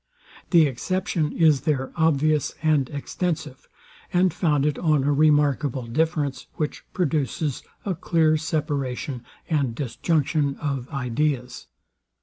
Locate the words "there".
1.61-1.91